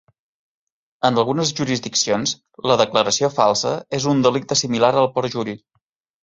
En 1.09 1.19
algunes 1.23 1.51
jurisdiccions, 1.59 2.33
la 2.71 2.77
declaració 2.83 3.29
falsa 3.35 3.75
és 3.99 4.09
un 4.15 4.25
delicte 4.29 4.59
similar 4.63 4.91
al 5.05 5.11
perjuri. 5.21 5.57